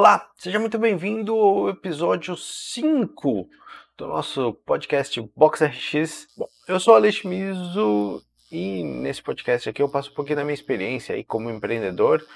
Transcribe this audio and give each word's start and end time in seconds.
Olá, 0.00 0.30
seja 0.34 0.58
muito 0.58 0.78
bem-vindo 0.78 1.34
ao 1.34 1.68
episódio 1.68 2.34
5 2.34 3.50
do 3.98 4.06
nosso 4.06 4.54
podcast 4.64 5.20
Box 5.36 5.62
RX. 5.62 6.26
Bom, 6.38 6.48
eu 6.66 6.80
sou 6.80 6.94
Alex 6.94 7.22
Miso 7.22 8.24
e 8.50 8.82
nesse 8.82 9.22
podcast 9.22 9.68
aqui 9.68 9.82
eu 9.82 9.90
passo 9.90 10.10
um 10.10 10.14
pouquinho 10.14 10.36
da 10.36 10.42
minha 10.42 10.54
experiência 10.54 11.14
aí 11.14 11.22
como 11.22 11.50
empreendedor. 11.50 12.26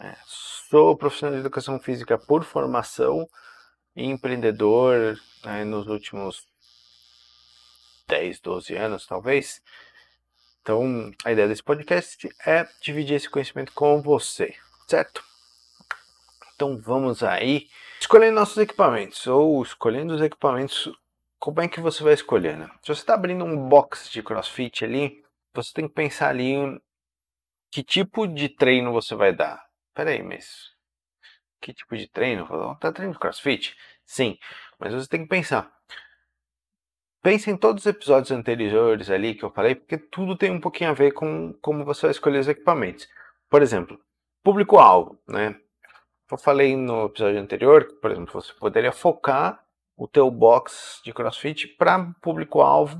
É, 0.00 0.16
sou 0.68 0.96
profissional 0.96 1.36
de 1.36 1.42
educação 1.42 1.78
física 1.78 2.18
por 2.18 2.42
formação 2.42 3.24
e 3.94 4.04
empreendedor 4.04 5.16
né, 5.44 5.64
nos 5.64 5.86
últimos 5.86 6.44
10, 8.08 8.40
12 8.40 8.74
anos 8.74 9.06
talvez. 9.06 9.62
Então, 10.60 11.12
a 11.24 11.30
ideia 11.30 11.46
desse 11.46 11.62
podcast 11.62 12.28
é 12.44 12.66
dividir 12.82 13.14
esse 13.14 13.30
conhecimento 13.30 13.72
com 13.74 14.02
você, 14.02 14.56
certo? 14.88 15.22
Então 16.56 16.78
vamos 16.78 17.22
aí 17.22 17.68
escolhendo 18.00 18.34
nossos 18.34 18.56
equipamentos 18.56 19.26
ou 19.26 19.62
escolhendo 19.62 20.14
os 20.14 20.22
equipamentos. 20.22 20.90
Como 21.38 21.60
é 21.60 21.68
que 21.68 21.80
você 21.80 22.02
vai 22.02 22.14
escolher, 22.14 22.56
né? 22.56 22.66
Se 22.82 22.88
você 22.88 23.02
está 23.02 23.14
abrindo 23.14 23.44
um 23.44 23.68
box 23.68 24.10
de 24.10 24.22
CrossFit 24.22 24.84
ali, 24.84 25.22
você 25.54 25.70
tem 25.74 25.86
que 25.86 25.94
pensar 25.94 26.30
ali 26.30 26.56
que 27.70 27.82
tipo 27.84 28.26
de 28.26 28.48
treino 28.48 28.90
você 28.90 29.14
vai 29.14 29.34
dar. 29.34 29.62
Peraí, 29.94 30.22
mas 30.22 30.72
que 31.60 31.74
tipo 31.74 31.94
de 31.94 32.08
treino? 32.08 32.46
Tá 32.80 32.90
treinando 32.90 33.18
CrossFit? 33.18 33.76
Sim, 34.06 34.38
mas 34.78 34.94
você 34.94 35.06
tem 35.06 35.22
que 35.22 35.28
pensar. 35.28 35.70
Pense 37.22 37.50
em 37.50 37.56
todos 37.56 37.82
os 37.82 37.86
episódios 37.86 38.30
anteriores 38.30 39.10
ali 39.10 39.34
que 39.34 39.44
eu 39.44 39.50
falei, 39.50 39.74
porque 39.74 39.98
tudo 39.98 40.36
tem 40.36 40.50
um 40.50 40.60
pouquinho 40.60 40.90
a 40.90 40.94
ver 40.94 41.12
com 41.12 41.52
como 41.60 41.84
você 41.84 42.02
vai 42.02 42.12
escolher 42.12 42.38
os 42.38 42.48
equipamentos. 42.48 43.06
Por 43.50 43.60
exemplo, 43.60 44.00
público-alvo, 44.42 45.20
né? 45.28 45.60
Eu 46.30 46.36
falei 46.36 46.76
no 46.76 47.06
episódio 47.06 47.40
anterior 47.40 47.86
que, 47.86 47.94
por 47.94 48.10
exemplo, 48.10 48.32
você 48.32 48.52
poderia 48.54 48.90
focar 48.90 49.64
o 49.96 50.08
teu 50.08 50.28
box 50.30 51.00
de 51.04 51.12
CrossFit 51.12 51.68
para 51.68 52.12
público-alvo 52.20 52.98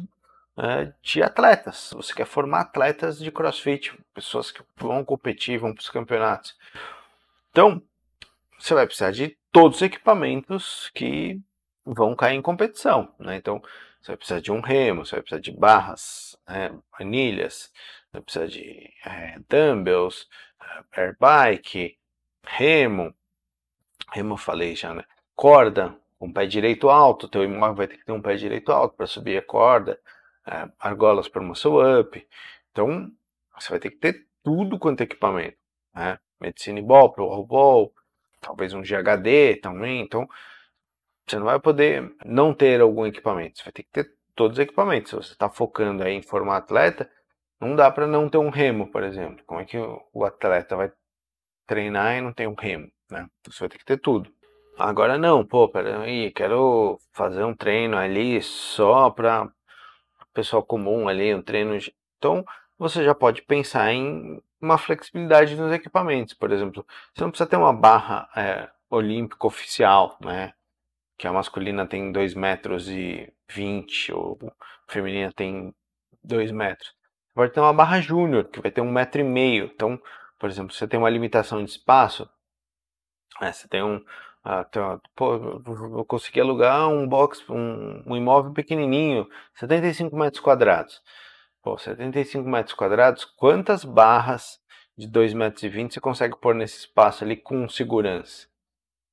né, 0.56 0.94
de 1.02 1.22
atletas. 1.22 1.92
Você 1.94 2.14
quer 2.14 2.24
formar 2.24 2.60
atletas 2.60 3.18
de 3.18 3.32
CrossFit, 3.32 3.98
pessoas 4.14 4.52
que 4.52 4.62
vão 4.76 5.04
competir, 5.04 5.58
vão 5.58 5.74
para 5.74 5.82
os 5.82 5.90
campeonatos. 5.90 6.56
Então, 7.50 7.82
você 8.58 8.74
vai 8.74 8.86
precisar 8.86 9.10
de 9.10 9.36
todos 9.50 9.78
os 9.78 9.82
equipamentos 9.82 10.90
que 10.94 11.40
vão 11.84 12.14
cair 12.14 12.36
em 12.36 12.42
competição. 12.42 13.12
Né? 13.18 13.36
Então, 13.36 13.60
você 14.00 14.12
vai 14.12 14.16
precisar 14.16 14.40
de 14.40 14.52
um 14.52 14.60
remo, 14.60 15.04
você 15.04 15.16
vai 15.16 15.22
precisar 15.22 15.40
de 15.40 15.50
barras, 15.50 16.38
né, 16.48 16.72
anilhas, 16.92 17.72
você 17.74 18.12
vai 18.12 18.22
precisar 18.22 18.46
de 18.46 18.92
é, 19.04 19.38
dumbbells, 19.48 20.28
é, 20.94 21.02
airbike, 21.02 21.98
remo, 22.46 23.14
remo 24.12 24.34
eu 24.34 24.38
falei 24.38 24.74
já, 24.74 24.94
né? 24.94 25.04
Corda, 25.34 25.96
um 26.20 26.32
pé 26.32 26.46
direito 26.46 26.88
alto, 26.88 27.28
teu 27.28 27.44
imóvel 27.44 27.74
vai 27.74 27.88
ter 27.88 27.98
que 27.98 28.04
ter 28.04 28.12
um 28.12 28.22
pé 28.22 28.36
direito 28.36 28.72
alto 28.72 28.96
para 28.96 29.06
subir 29.06 29.36
a 29.36 29.42
corda, 29.42 30.00
é, 30.46 30.68
argolas 30.78 31.28
para 31.28 31.42
muscle 31.42 32.00
up. 32.00 32.28
Então, 32.70 33.10
você 33.58 33.70
vai 33.70 33.78
ter 33.78 33.90
que 33.90 33.96
ter 33.96 34.26
tudo 34.42 34.78
quanto 34.78 35.00
é 35.00 35.04
equipamento, 35.04 35.58
né? 35.94 36.18
Medicine 36.40 36.82
Ball, 36.82 37.12
Pro 37.12 37.44
Ball, 37.44 37.92
talvez 38.40 38.72
um 38.72 38.82
GHD 38.82 39.56
também. 39.56 40.02
Então, 40.02 40.28
você 41.26 41.38
não 41.38 41.46
vai 41.46 41.58
poder 41.58 42.14
não 42.24 42.54
ter 42.54 42.80
algum 42.80 43.06
equipamento. 43.06 43.58
Você 43.58 43.64
vai 43.64 43.72
ter 43.72 43.82
que 43.82 43.90
ter 43.90 44.12
todos 44.34 44.58
os 44.58 44.62
equipamentos. 44.62 45.10
Se 45.10 45.16
você 45.16 45.32
está 45.32 45.48
focando 45.48 46.02
aí 46.04 46.12
em 46.12 46.22
formar 46.22 46.58
atleta, 46.58 47.10
não 47.60 47.74
dá 47.74 47.90
para 47.90 48.06
não 48.06 48.28
ter 48.28 48.38
um 48.38 48.50
remo, 48.50 48.90
por 48.90 49.02
exemplo. 49.02 49.42
Como 49.46 49.60
é 49.60 49.64
que 49.64 49.78
o 49.78 50.24
atleta 50.24 50.76
vai 50.76 50.92
treinar 51.66 52.16
e 52.16 52.20
não 52.20 52.32
tem 52.32 52.46
um 52.46 52.54
remo, 52.54 52.90
né? 53.10 53.26
Você 53.46 53.60
vai 53.60 53.68
ter 53.68 53.78
que 53.78 53.84
ter 53.84 53.98
tudo. 53.98 54.30
Agora 54.78 55.16
não, 55.16 55.44
pô, 55.44 55.68
peraí, 55.68 56.30
quero 56.32 56.98
fazer 57.12 57.44
um 57.44 57.54
treino 57.54 57.96
ali 57.96 58.42
só 58.42 59.10
para 59.10 59.50
pessoal 60.34 60.62
comum 60.62 61.08
ali, 61.08 61.34
um 61.34 61.42
treino. 61.42 61.78
Então 62.18 62.44
você 62.78 63.02
já 63.02 63.14
pode 63.14 63.42
pensar 63.42 63.90
em 63.92 64.42
uma 64.60 64.76
flexibilidade 64.76 65.56
nos 65.56 65.72
equipamentos, 65.72 66.34
por 66.34 66.52
exemplo. 66.52 66.86
Você 67.14 67.22
não 67.22 67.30
precisa 67.30 67.48
ter 67.48 67.56
uma 67.56 67.72
barra 67.72 68.28
é, 68.36 68.68
olímpica 68.90 69.46
oficial, 69.46 70.18
né? 70.20 70.52
Que 71.16 71.26
a 71.26 71.32
masculina 71.32 71.86
tem 71.86 72.12
2 72.12 72.34
metros 72.34 72.88
e 72.90 73.32
20, 73.48 74.12
ou 74.12 74.38
a 74.88 74.92
feminina 74.92 75.32
tem 75.32 75.74
2 76.22 76.50
metros. 76.52 76.88
Você 77.28 77.34
pode 77.34 77.52
ter 77.52 77.60
uma 77.60 77.72
barra 77.72 78.00
júnior, 78.00 78.44
que 78.44 78.60
vai 78.60 78.70
ter 78.70 78.82
um 78.82 78.90
metro 78.90 79.20
e 79.22 79.24
meio. 79.24 79.70
Então, 79.74 80.00
por 80.38 80.48
exemplo, 80.50 80.74
você 80.74 80.86
tem 80.86 80.98
uma 80.98 81.10
limitação 81.10 81.64
de 81.64 81.70
espaço, 81.70 82.28
é, 83.40 83.52
você 83.52 83.68
tem 83.68 83.82
um, 83.82 84.04
ah, 84.44 84.64
tem 84.64 84.80
uma, 84.80 85.00
pô, 85.14 85.34
eu 85.34 86.04
consegui 86.04 86.40
alugar 86.40 86.88
um 86.88 87.06
box, 87.08 87.44
um, 87.50 88.02
um, 88.06 88.16
imóvel 88.16 88.52
pequenininho, 88.52 89.28
75 89.54 90.16
metros 90.16 90.40
quadrados. 90.40 91.02
Pô, 91.62 91.76
75 91.76 92.48
metros 92.48 92.74
quadrados, 92.74 93.24
quantas 93.24 93.84
barras 93.84 94.60
de 94.96 95.08
2,20 95.08 95.34
metros 95.34 95.62
20 95.62 95.94
você 95.94 96.00
consegue 96.00 96.36
pôr 96.36 96.54
nesse 96.54 96.78
espaço 96.78 97.24
ali 97.24 97.36
com 97.36 97.68
segurança? 97.68 98.46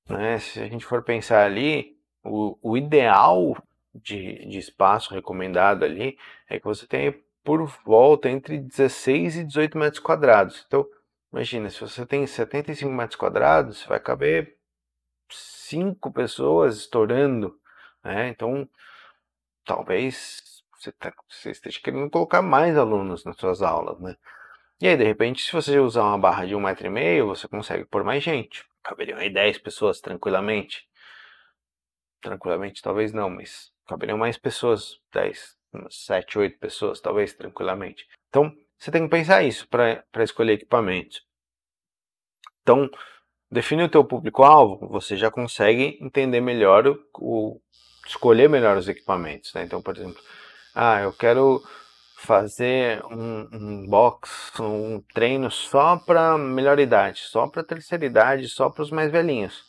Né? 0.08 0.38
Se 0.38 0.62
a 0.62 0.68
gente 0.68 0.86
for 0.86 1.04
pensar 1.04 1.44
ali, 1.46 1.98
o, 2.24 2.58
o 2.62 2.78
ideal 2.78 3.58
de, 3.94 4.46
de 4.48 4.58
espaço 4.60 5.14
recomendado 5.14 5.84
ali 5.84 6.18
é 6.48 6.60
que 6.60 6.66
você 6.66 6.86
tenha 6.86 7.14
por 7.44 7.66
volta 7.84 8.30
entre 8.30 8.60
16 8.60 9.38
e 9.38 9.44
18 9.44 9.78
metros 9.78 10.00
quadrados. 10.00 10.64
Então, 10.68 10.86
Imagina, 11.34 11.68
se 11.68 11.82
você 11.82 12.06
tem 12.06 12.28
75 12.28 12.92
metros 12.92 13.16
quadrados, 13.16 13.84
vai 13.86 14.00
caber 14.00 14.56
cinco 15.32 16.14
pessoas 16.14 16.78
estourando, 16.78 17.60
né? 18.04 18.30
Então, 18.30 18.70
talvez 19.66 20.64
você, 20.78 20.92
tá, 20.92 21.12
você 21.28 21.50
esteja 21.50 21.80
querendo 21.82 22.08
colocar 22.12 22.44
mais 22.44 22.78
alunos 22.78 23.26
nas 23.26 23.36
suas 23.36 23.64
aulas, 23.64 24.00
né? 24.00 24.16
E 24.80 24.88
aí, 24.88 24.96
de 24.96 25.04
repente, 25.04 25.42
se 25.42 25.52
você 25.52 25.80
usar 25.80 26.04
uma 26.04 26.20
barra 26.20 26.46
de 26.46 26.54
um 26.54 26.62
metro 26.62 26.86
e 26.86 26.90
meio, 26.92 27.26
você 27.26 27.48
consegue 27.48 27.84
pôr 27.86 28.04
mais 28.04 28.22
gente. 28.22 28.64
Caberiam 28.84 29.18
aí 29.18 29.34
10 29.34 29.58
pessoas 29.58 30.00
tranquilamente. 30.00 30.88
Tranquilamente, 32.22 32.80
talvez 32.80 33.12
não, 33.12 33.32
mas 33.32 33.72
caberiam 33.88 34.20
mais 34.20 34.38
pessoas, 34.38 35.00
10, 35.12 35.58
7, 35.90 36.38
8 36.38 36.60
pessoas, 36.60 37.02
talvez 37.02 37.34
tranquilamente. 37.34 38.08
Então, 38.30 38.56
você 38.84 38.92
tem 38.92 39.04
que 39.04 39.10
pensar 39.10 39.42
isso 39.44 39.66
para 39.70 40.24
escolher 40.24 40.56
equipamento. 40.56 41.22
Então, 42.62 42.90
define 43.50 43.84
o 43.84 43.90
teu 43.90 44.04
público-alvo, 44.04 44.90
você 44.90 45.16
já 45.16 45.32
consegue 45.32 45.98
entender 46.02 46.42
melhor 46.42 46.88
o, 46.88 47.00
o 47.18 47.62
escolher 48.06 48.50
melhor 48.50 48.76
os 48.76 48.90
equipamentos. 48.90 49.54
Né? 49.54 49.64
Então, 49.64 49.82
por 49.82 49.96
exemplo, 49.96 50.22
ah, 50.76 51.00
eu 51.00 51.14
quero 51.14 51.64
fazer 52.18 53.02
um, 53.06 53.48
um 53.54 53.88
box, 53.88 54.52
um 54.60 55.02
treino 55.14 55.50
só 55.50 55.98
para 55.98 56.38
melhor 56.38 56.78
idade, 56.78 57.22
só 57.22 57.48
para 57.48 57.64
terceira 57.64 58.06
idade, 58.06 58.50
só 58.50 58.70
para 58.70 58.84
os 58.84 58.92
mais 58.92 59.10
velhinhos. 59.10 59.64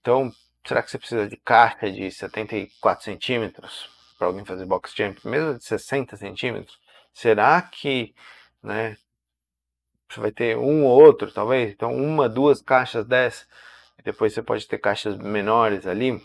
Então, 0.00 0.30
será 0.64 0.84
que 0.84 0.90
você 0.92 0.98
precisa 0.98 1.28
de 1.28 1.36
caixa 1.36 1.90
de 1.90 2.08
74 2.12 3.04
centímetros 3.06 3.90
para 4.16 4.28
alguém 4.28 4.44
fazer 4.44 4.66
box 4.66 4.94
jump, 4.96 5.26
mesmo 5.26 5.58
de 5.58 5.64
60 5.64 6.16
centímetros? 6.16 6.83
Será 7.14 7.62
que, 7.62 8.12
né, 8.60 8.96
você 10.08 10.20
vai 10.20 10.32
ter 10.32 10.58
um 10.58 10.84
ou 10.84 11.00
outro, 11.00 11.32
talvez? 11.32 11.72
Então, 11.72 11.94
uma, 11.94 12.28
duas 12.28 12.60
caixas 12.60 13.06
dessas. 13.06 13.48
Depois 14.04 14.34
você 14.34 14.42
pode 14.42 14.66
ter 14.68 14.78
caixas 14.78 15.16
menores 15.16 15.86
ali 15.86 16.20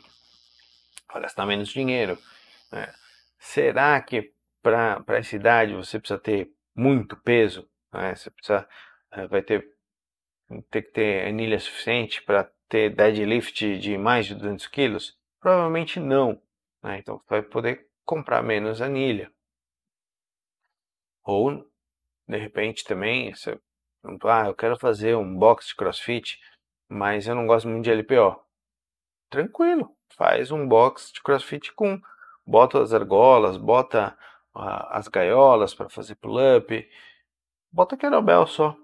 para 1.07 1.22
gastar 1.22 1.45
menos 1.45 1.69
dinheiro. 1.69 2.17
Né? 2.72 2.94
Será 3.38 4.01
que 4.01 4.33
para 4.62 5.01
essa 5.09 5.36
idade 5.36 5.74
você 5.74 5.97
precisa 5.97 6.19
ter 6.19 6.51
muito 6.75 7.15
peso? 7.15 7.69
Né? 7.94 8.15
Você 8.15 8.30
precisa, 8.30 8.68
eh, 9.12 9.27
vai 9.27 9.42
ter, 9.42 9.65
ter 10.69 10.81
que 10.81 10.92
ter 10.92 11.27
anilha 11.27 11.59
suficiente 11.59 12.21
para 12.24 12.51
ter 12.68 12.94
deadlift 12.94 13.77
de 13.77 13.97
mais 13.97 14.25
de 14.25 14.35
200 14.35 14.68
quilos? 14.68 15.18
Provavelmente 15.39 16.00
não. 16.00 16.42
Né? 16.83 16.97
Então, 17.00 17.18
você 17.18 17.25
vai 17.30 17.42
poder 17.44 17.88
comprar 18.03 18.44
menos 18.44 18.81
anilha. 18.81 19.31
Ou, 21.30 21.64
de 22.28 22.38
repente, 22.38 22.84
também, 22.84 23.31
você, 23.31 23.60
ah, 24.24 24.48
eu 24.48 24.56
quero 24.56 24.80
fazer 24.80 25.16
um 25.16 25.38
box 25.38 25.68
de 25.68 25.76
crossfit, 25.76 26.40
mas 26.90 27.28
eu 27.28 27.36
não 27.36 27.46
gosto 27.46 27.68
muito 27.68 27.84
de 27.84 27.92
LPO. 27.92 28.44
Tranquilo, 29.30 29.96
faz 30.18 30.50
um 30.52 30.68
box 30.68 31.12
de 31.14 31.22
crossfit 31.22 31.72
com. 31.74 32.02
Bota 32.44 32.81
as 32.81 32.94
argolas, 32.94 33.58
bota 33.58 34.18
as 34.56 35.08
gaiolas 35.08 35.76
para 35.76 35.88
fazer 35.88 36.16
pull-up, 36.16 36.90
bota 37.72 37.96
kettlebell 37.96 38.48
só, 38.48 38.76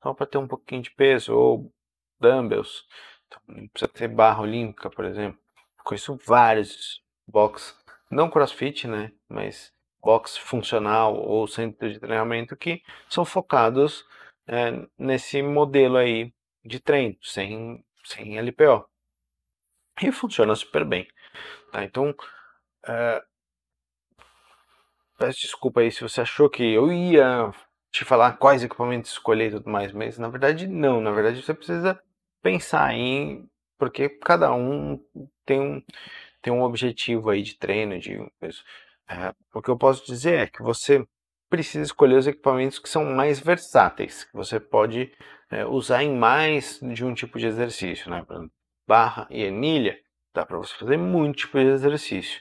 só 0.00 0.14
para 0.14 0.26
ter 0.26 0.38
um 0.38 0.46
pouquinho 0.46 0.82
de 0.82 0.92
peso, 0.92 1.34
ou 1.34 1.74
dumbbells. 2.20 2.84
Então, 3.26 3.40
não 3.48 3.66
precisa 3.66 3.92
ter 3.92 4.06
barra 4.06 4.42
olímpica, 4.42 4.88
por 4.88 5.04
exemplo. 5.04 5.40
Conheço 5.82 6.16
vários 6.24 7.02
box, 7.26 7.76
não 8.08 8.30
crossfit, 8.30 8.86
né? 8.86 9.10
Mas 9.28 9.74
box 10.02 10.36
funcional 10.36 11.14
ou 11.14 11.46
centro 11.46 11.90
de 11.92 12.00
treinamento 12.00 12.56
que 12.56 12.82
são 13.08 13.24
focados 13.24 14.04
é, 14.46 14.72
nesse 14.98 15.42
modelo 15.42 15.96
aí 15.96 16.32
de 16.64 16.80
treino, 16.80 17.16
sem 17.22 17.84
sem 18.04 18.38
LPO. 18.38 18.84
E 20.02 20.10
funciona 20.10 20.54
super 20.54 20.84
bem. 20.84 21.06
Tá? 21.70 21.84
Então, 21.84 22.14
é, 22.86 23.22
peço 25.18 25.40
desculpa 25.40 25.80
aí 25.80 25.90
se 25.90 26.02
você 26.02 26.22
achou 26.22 26.50
que 26.50 26.62
eu 26.64 26.92
ia 26.92 27.52
te 27.92 28.04
falar 28.04 28.38
quais 28.38 28.64
equipamentos 28.64 29.12
escolher 29.12 29.48
e 29.48 29.50
tudo 29.52 29.70
mais, 29.70 29.92
mas 29.92 30.18
na 30.18 30.28
verdade 30.28 30.66
não. 30.66 31.00
Na 31.00 31.12
verdade 31.12 31.42
você 31.42 31.54
precisa 31.54 32.00
pensar 32.42 32.94
em. 32.94 33.48
Porque 33.78 34.08
cada 34.08 34.52
um 34.54 34.98
tem 35.44 35.60
um, 35.60 35.82
tem 36.40 36.52
um 36.52 36.62
objetivo 36.62 37.30
aí 37.30 37.42
de 37.42 37.56
treino, 37.56 37.98
de 37.98 38.18
é, 39.12 39.34
o 39.54 39.60
que 39.60 39.68
eu 39.68 39.76
posso 39.76 40.04
dizer 40.06 40.38
é 40.38 40.46
que 40.46 40.62
você 40.62 41.06
precisa 41.50 41.84
escolher 41.84 42.16
os 42.16 42.26
equipamentos 42.26 42.78
que 42.78 42.88
são 42.88 43.04
mais 43.04 43.38
versáteis, 43.38 44.24
que 44.24 44.32
você 44.34 44.58
pode 44.58 45.12
é, 45.50 45.66
usar 45.66 46.02
em 46.02 46.16
mais 46.16 46.80
de 46.80 47.04
um 47.04 47.12
tipo 47.12 47.38
de 47.38 47.46
exercício, 47.46 48.10
né? 48.10 48.24
Barra 48.86 49.26
e 49.30 49.46
anilha, 49.46 49.98
dá 50.32 50.46
para 50.46 50.56
você 50.56 50.74
fazer 50.74 50.96
muito 50.96 51.40
tipo 51.40 51.58
de 51.58 51.66
exercício. 51.66 52.40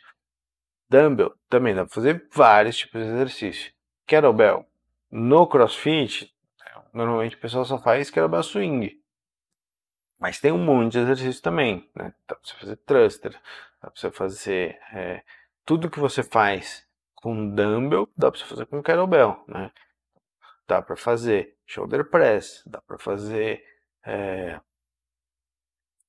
Dumbbell 0.89 1.33
também 1.49 1.75
dá 1.75 1.85
para 1.85 1.93
fazer 1.93 2.25
vários 2.33 2.77
tipos 2.77 3.01
de 3.01 3.09
exercício. 3.09 3.73
Kettlebell 4.07 4.65
no 5.11 5.45
CrossFit, 5.45 6.33
normalmente 6.93 7.35
o 7.35 7.39
pessoal 7.39 7.65
só 7.65 7.77
faz 7.77 8.09
kettlebell 8.09 8.43
swing. 8.43 8.97
Mas 10.17 10.39
tem 10.39 10.51
um 10.51 10.63
monte 10.63 10.93
de 10.93 10.99
exercício 10.99 11.41
também, 11.41 11.89
né? 11.95 12.13
Dá 12.27 12.35
para 12.35 12.43
você 12.43 12.53
fazer 12.53 12.75
thruster, 12.77 13.31
dá 13.81 13.89
para 13.89 13.99
você 13.99 14.11
fazer 14.11 14.79
é, 14.93 15.21
tudo 15.71 15.89
que 15.89 16.01
você 16.01 16.21
faz 16.21 16.85
com 17.15 17.55
dumbbell, 17.55 18.05
dá 18.17 18.29
para 18.29 18.37
você 18.37 18.45
fazer 18.45 18.65
com 18.65 18.83
kettlebell, 18.83 19.41
né? 19.47 19.71
Dá 20.67 20.81
para 20.81 20.97
fazer 20.97 21.57
shoulder 21.65 22.09
press, 22.09 22.61
dá 22.65 22.81
para 22.81 22.99
fazer 22.99 23.63
é, 24.05 24.59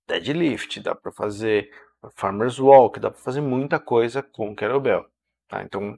deadlift, 0.09 0.81
dá 0.81 0.97
para 0.97 1.13
fazer 1.13 1.71
farmer's 2.17 2.59
walk, 2.59 2.99
dá 2.99 3.09
para 3.09 3.21
fazer 3.21 3.41
muita 3.41 3.79
coisa 3.79 4.21
com 4.21 4.53
kettlebell, 4.53 5.09
tá? 5.47 5.63
Então 5.63 5.97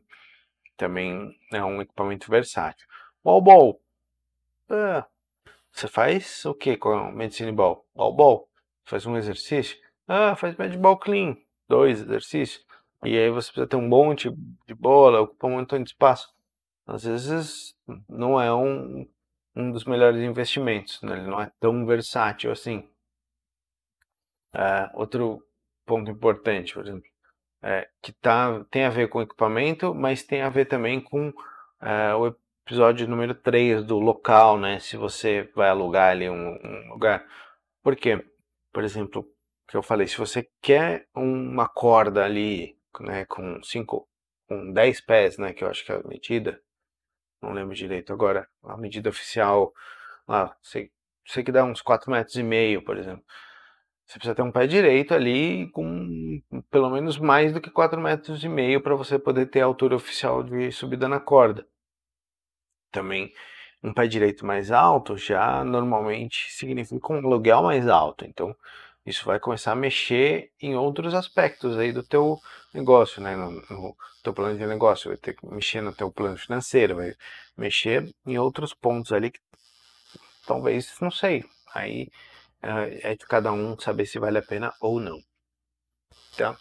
também 0.77 1.35
é 1.51 1.65
um 1.65 1.81
equipamento 1.81 2.31
versátil. 2.31 2.87
Wall 3.25 3.41
ball, 3.41 3.83
é, 4.69 5.03
você 5.73 5.89
faz 5.89 6.45
o 6.45 6.53
que 6.53 6.77
com 6.77 6.91
a 6.91 7.11
medicine 7.11 7.51
ball? 7.51 7.89
Wall 7.97 8.15
ball, 8.15 8.51
faz 8.85 9.07
um 9.07 9.17
exercício? 9.17 9.79
Ah, 10.07 10.37
faz 10.37 10.55
med 10.59 10.77
ball 10.77 10.99
clean, 10.99 11.39
dois 11.67 12.03
exercícios. 12.03 12.63
E 13.05 13.19
aí 13.19 13.31
você 13.31 13.49
precisa 13.49 13.67
ter 13.67 13.77
um 13.77 13.87
monte 13.87 14.31
de 14.67 14.75
bola, 14.75 15.21
ocupa 15.21 15.47
um 15.47 15.51
montão 15.51 15.83
de 15.83 15.91
espaço. 15.91 16.33
Às 16.87 17.05
vezes 17.05 17.75
não 18.09 18.41
é 18.41 18.53
um, 18.55 19.09
um 19.55 19.71
dos 19.71 19.85
melhores 19.85 20.21
investimentos, 20.21 21.01
né? 21.03 21.19
ele 21.19 21.27
não 21.27 21.41
é 21.41 21.51
tão 21.61 21.85
versátil 21.87 22.51
assim. 22.51 22.89
É, 24.55 24.91
outro 24.95 25.43
ponto 25.85 26.11
importante, 26.11 26.75
por 26.75 26.85
exemplo, 26.85 27.09
é, 27.63 27.89
que 28.03 28.13
tá, 28.13 28.65
tem 28.71 28.85
a 28.85 28.91
ver 28.91 29.09
com 29.09 29.23
equipamento, 29.23 29.95
mas 29.95 30.23
tem 30.23 30.43
a 30.43 30.49
ver 30.49 30.67
também 30.67 31.01
com 31.01 31.33
é, 31.81 32.15
o 32.15 32.35
episódio 32.67 33.09
número 33.09 33.35
3 33.35 33.85
do 33.85 33.99
local, 33.99 34.59
né? 34.59 34.79
Se 34.81 34.97
você 34.97 35.51
vai 35.55 35.69
alugar 35.69 36.11
ali 36.11 36.29
um, 36.29 36.59
um 36.65 36.89
lugar. 36.91 37.27
Por 37.83 37.97
quê? 37.97 38.25
Por 38.73 38.85
exemplo, 38.85 39.27
que 39.69 39.77
eu 39.77 39.83
falei, 39.83 40.07
se 40.07 40.17
você 40.17 40.49
quer 40.63 41.09
uma 41.15 41.69
corda 41.69 42.25
ali 42.25 42.79
né, 43.03 43.25
com 43.25 43.63
5, 43.63 44.09
com 44.49 44.73
10 44.73 45.01
pés, 45.01 45.39
né, 45.39 45.53
que 45.53 45.65
eu 45.65 45.69
acho 45.69 45.85
que 45.85 45.93
é 45.93 45.97
a 45.97 46.03
medida, 46.09 46.61
não 47.43 47.53
lembro 47.53 47.75
direito 47.75 48.13
agora, 48.13 48.49
a 48.63 48.77
medida 48.77 49.09
oficial, 49.09 49.73
lá, 50.27 50.57
sei, 50.63 50.91
sei 51.27 51.43
que 51.43 51.53
dá 51.53 51.65
uns 51.65 51.83
4 51.83 52.11
metros 52.11 52.37
e 52.37 52.43
meio, 52.43 52.83
por 52.83 52.97
exemplo. 52.97 53.25
Você 54.07 54.19
precisa 54.19 54.35
ter 54.35 54.43
um 54.43 54.53
pé 54.53 54.67
direito 54.67 55.15
ali 55.15 55.71
com 55.71 56.43
pelo 56.71 56.91
menos 56.91 57.19
mais 57.19 57.53
do 57.53 57.61
que 57.61 57.71
4 57.71 58.01
metros 58.01 58.45
e 58.45 58.49
meio 58.49 58.81
para 58.83 58.95
você 58.95 59.19
poder 59.19 59.47
ter 59.47 59.63
a 59.63 59.65
altura 59.65 59.97
oficial 59.97 60.43
de 60.43 60.71
subida 60.73 61.09
na 61.09 61.19
corda. 61.19 61.67
Também 62.93 63.33
um 63.83 63.93
pé 63.93 64.07
direito 64.07 64.47
mais 64.47 64.71
alto 64.71 65.17
já 65.17 65.65
normalmente 65.65 66.51
significa 66.51 67.13
um 67.13 67.19
aluguel 67.19 67.63
mais 67.63 67.89
alto. 67.89 68.25
Então, 68.25 68.57
isso 69.07 69.25
vai 69.27 69.39
começar 69.39 69.73
a 69.73 69.77
mexer 69.77 70.51
em 70.61 70.75
outros 70.77 71.13
aspectos 71.15 71.77
aí 71.77 71.93
do 71.93 72.03
teu 72.03 72.41
negócio, 72.73 73.21
né? 73.23 73.37
No, 73.37 73.51
no 73.51 73.97
teu 74.23 74.33
plano 74.33 74.59
de 74.59 74.67
negócio, 74.67 75.11
vai 75.11 75.19
ter 75.19 75.35
que 75.35 75.47
mexer 75.47 75.83
no 75.83 75.93
teu 75.93 76.11
plano 76.11 76.39
financeiro, 76.39 76.97
vai 76.97 77.15
mexer 77.57 78.15
em 78.27 78.39
outros 78.39 78.73
pontos 78.73 79.13
ali 79.13 79.31
que 79.31 79.41
talvez, 80.47 80.95
não 81.01 81.11
sei, 81.11 81.45
aí 81.75 82.09
é, 82.63 83.13
é 83.13 83.17
de 83.17 83.27
cada 83.27 83.53
um 83.53 83.79
saber 83.79 84.07
se 84.07 84.19
vale 84.19 84.39
a 84.39 84.43
pena 84.43 84.73
ou 84.81 84.99
não, 84.99 85.21
tá? 86.37 86.57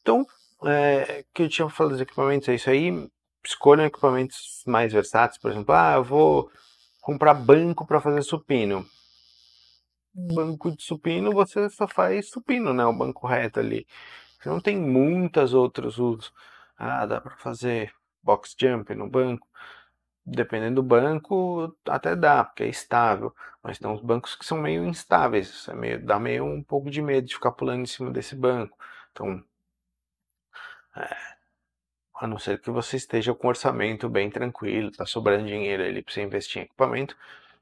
Então, 0.00 0.26
é, 0.64 1.24
que 1.34 1.42
eu 1.42 1.48
tinha 1.48 1.68
falado 1.68 1.92
dos 1.92 2.00
equipamentos 2.00 2.48
é 2.48 2.54
isso 2.54 2.70
aí, 2.70 2.90
escolham 3.44 3.84
equipamentos 3.84 4.62
mais 4.66 4.92
versáteis, 4.92 5.40
por 5.40 5.50
exemplo, 5.50 5.74
ah, 5.74 5.94
eu 5.96 6.04
vou 6.04 6.50
comprar 7.02 7.34
banco 7.34 7.86
para 7.86 8.00
fazer 8.00 8.22
supino 8.22 8.86
banco 10.18 10.70
de 10.76 10.82
supino, 10.82 11.32
você 11.32 11.68
só 11.70 11.86
faz 11.88 12.30
supino, 12.30 12.72
né? 12.74 12.84
O 12.84 12.92
banco 12.92 13.26
reto 13.26 13.60
ali. 13.60 13.86
Você 14.40 14.48
não 14.48 14.60
tem 14.60 14.76
muitas 14.78 15.54
outros 15.54 15.98
usos. 15.98 16.32
Ah, 16.76 17.06
dá 17.06 17.20
para 17.20 17.36
fazer 17.36 17.92
box 18.22 18.54
jump 18.58 18.94
no 18.94 19.08
banco. 19.08 19.48
Dependendo 20.26 20.76
do 20.76 20.82
banco, 20.82 21.74
até 21.88 22.14
dá, 22.16 22.44
porque 22.44 22.64
é 22.64 22.68
estável. 22.68 23.34
Mas 23.62 23.78
tem 23.78 23.90
uns 23.90 24.00
bancos 24.02 24.34
que 24.36 24.44
são 24.44 24.58
meio 24.58 24.84
instáveis. 24.86 25.68
É 25.68 25.74
meio, 25.74 26.04
dá 26.04 26.18
meio 26.18 26.44
um 26.44 26.62
pouco 26.62 26.90
de 26.90 27.02
medo 27.02 27.26
de 27.26 27.34
ficar 27.34 27.52
pulando 27.52 27.82
em 27.82 27.86
cima 27.86 28.10
desse 28.10 28.36
banco. 28.36 28.78
Então, 29.12 29.42
é, 30.96 31.28
a 32.20 32.26
não 32.26 32.38
ser 32.38 32.60
que 32.60 32.70
você 32.70 32.96
esteja 32.96 33.34
com 33.34 33.48
orçamento 33.48 34.08
bem 34.08 34.30
tranquilo, 34.30 34.90
tá 34.90 35.06
sobrando 35.06 35.46
dinheiro 35.46 35.82
ali 35.84 36.02
para 36.02 36.12
você 36.12 36.22
investir 36.22 36.62
em 36.62 36.64
equipamento, 36.64 37.16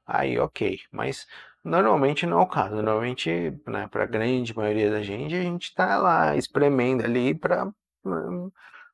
aí 0.05 0.39
ok. 0.39 0.79
Mas 0.91 1.27
Normalmente 1.63 2.25
não 2.25 2.39
é 2.39 2.43
o 2.43 2.47
caso. 2.47 2.75
Normalmente, 2.75 3.29
né, 3.67 3.87
para 3.89 4.03
a 4.03 4.07
grande 4.07 4.55
maioria 4.55 4.89
da 4.91 5.01
gente, 5.01 5.35
a 5.35 5.41
gente 5.41 5.69
está 5.69 5.97
lá 5.97 6.35
espremendo 6.35 7.03
ali 7.03 7.35
para 7.35 7.71
hum, 8.05 8.51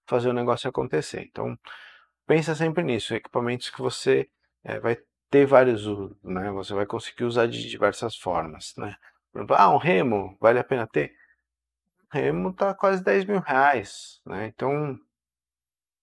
fazer 0.07 0.29
o 0.29 0.33
negócio 0.33 0.69
acontecer. 0.69 1.21
Então, 1.29 1.57
pensa 2.25 2.55
sempre 2.55 2.83
nisso. 2.83 3.13
Equipamentos 3.13 3.69
que 3.69 3.81
você 3.81 4.29
é, 4.63 4.79
vai 4.79 4.97
ter 5.29 5.45
vários 5.45 5.85
usos, 5.85 6.15
né? 6.23 6.51
Você 6.51 6.73
vai 6.73 6.85
conseguir 6.85 7.23
usar 7.25 7.47
de 7.47 7.67
diversas 7.69 8.15
formas, 8.15 8.73
né? 8.77 8.95
Por 9.31 9.39
exemplo, 9.39 9.55
ah, 9.57 9.73
um 9.73 9.77
remo, 9.77 10.37
vale 10.39 10.59
a 10.59 10.63
pena 10.63 10.87
ter? 10.87 11.11
Um 12.13 12.17
remo 12.17 12.53
tá 12.53 12.73
quase 12.73 13.03
10 13.03 13.25
mil 13.25 13.39
reais, 13.39 14.21
né? 14.25 14.47
Então, 14.47 14.97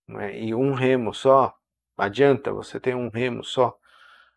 né, 0.08 0.36
e 0.38 0.54
um 0.54 0.74
remo 0.74 1.14
só, 1.14 1.54
adianta 1.96 2.52
você 2.52 2.80
ter 2.80 2.96
um 2.96 3.08
remo 3.08 3.44
só? 3.44 3.78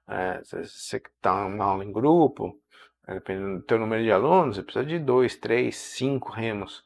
É, 0.07 0.39
você 0.43 0.97
está 0.97 1.45
uma 1.45 1.65
aula 1.65 1.83
em 1.83 1.91
grupo, 1.91 2.59
é, 3.07 3.13
dependendo 3.15 3.59
do 3.59 3.65
teu 3.65 3.79
número 3.79 4.03
de 4.03 4.11
alunos, 4.11 4.55
você 4.55 4.63
precisa 4.63 4.85
de 4.85 4.99
dois, 4.99 5.35
três, 5.37 5.77
cinco 5.77 6.31
remos. 6.31 6.83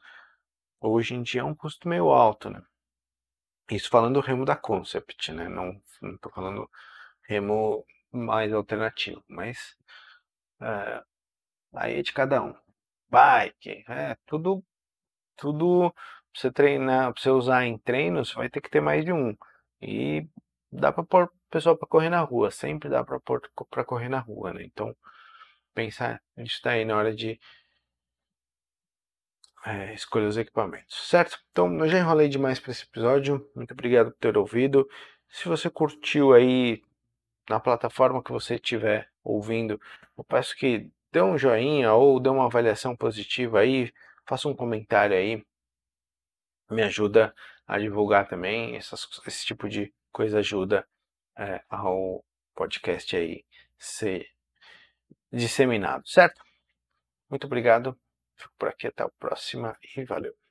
Hoje 0.80 1.14
em 1.14 1.22
dia 1.22 1.40
é 1.40 1.44
um 1.44 1.54
custo 1.54 1.88
meio 1.88 2.10
alto, 2.10 2.50
né? 2.50 2.62
Isso 3.70 3.90
falando 3.90 4.14
do 4.14 4.20
remo 4.20 4.44
da 4.44 4.56
Concept, 4.56 5.32
né? 5.32 5.48
Não 5.48 5.80
estou 6.14 6.32
falando 6.32 6.68
remo 7.28 7.84
mais 8.10 8.52
alternativo, 8.52 9.22
mas 9.28 9.76
é, 10.60 11.02
aí 11.74 11.98
é 11.98 12.02
de 12.02 12.12
cada 12.12 12.42
um. 12.42 12.54
Bike, 13.10 13.84
é 13.88 14.16
tudo, 14.26 14.64
tudo 15.36 15.92
pra 15.92 16.40
você 16.40 16.52
treinar, 16.52 17.12
pra 17.12 17.22
você 17.22 17.30
usar 17.30 17.66
em 17.66 17.78
treinos, 17.78 18.32
vai 18.32 18.48
ter 18.48 18.60
que 18.60 18.70
ter 18.70 18.80
mais 18.80 19.04
de 19.04 19.12
um. 19.12 19.36
E 19.80 20.26
dá 20.72 20.92
para 20.92 21.04
pôr 21.04 21.32
pessoal 21.50 21.76
para 21.76 21.88
correr 21.88 22.10
na 22.10 22.20
rua, 22.20 22.50
sempre 22.50 22.88
dá 22.88 23.04
para 23.04 23.84
correr 23.84 24.08
na 24.08 24.20
rua, 24.20 24.52
né? 24.52 24.62
Então, 24.64 24.94
pensar 25.74 26.20
nisso 26.36 26.60
daí 26.62 26.84
na 26.84 26.96
hora 26.96 27.14
de 27.14 27.38
é, 29.64 29.94
escolher 29.94 30.26
os 30.26 30.36
equipamentos, 30.36 31.08
certo? 31.08 31.38
Então, 31.50 31.78
eu 31.78 31.88
já 31.88 31.98
enrolei 31.98 32.28
demais 32.28 32.58
para 32.60 32.72
esse 32.72 32.84
episódio. 32.84 33.48
Muito 33.54 33.72
obrigado 33.72 34.10
por 34.10 34.18
ter 34.18 34.36
ouvido. 34.36 34.88
Se 35.28 35.48
você 35.48 35.68
curtiu 35.68 36.32
aí 36.32 36.82
na 37.48 37.60
plataforma 37.60 38.22
que 38.22 38.32
você 38.32 38.54
estiver 38.54 39.10
ouvindo, 39.22 39.80
eu 40.16 40.24
peço 40.24 40.56
que 40.56 40.90
dê 41.12 41.22
um 41.22 41.38
joinha 41.38 41.92
ou 41.92 42.20
dê 42.20 42.28
uma 42.28 42.46
avaliação 42.46 42.96
positiva 42.96 43.60
aí, 43.60 43.92
faça 44.26 44.48
um 44.48 44.54
comentário 44.54 45.16
aí, 45.16 45.44
me 46.70 46.82
ajuda 46.82 47.34
a 47.66 47.78
divulgar 47.78 48.28
também. 48.28 48.76
Essas, 48.76 49.06
esse 49.26 49.44
tipo 49.46 49.68
de 49.68 49.92
coisa 50.12 50.38
ajuda 50.38 50.86
é, 51.38 51.62
ao 51.68 52.24
podcast 52.54 53.16
aí 53.16 53.44
ser 53.78 54.26
disseminado, 55.32 56.06
certo? 56.08 56.42
Muito 57.30 57.46
obrigado. 57.46 57.98
Fico 58.34 58.52
por 58.58 58.68
aqui 58.68 58.86
até 58.86 59.02
a 59.02 59.08
próxima 59.08 59.76
e 59.96 60.04
valeu. 60.04 60.47